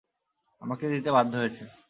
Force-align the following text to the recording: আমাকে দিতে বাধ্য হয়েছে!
আমাকে 0.61 0.85
দিতে 0.93 1.09
বাধ্য 1.11 1.33
হয়েছে! 1.37 1.63